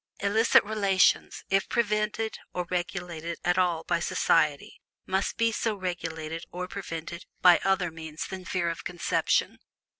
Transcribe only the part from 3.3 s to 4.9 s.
at all by society,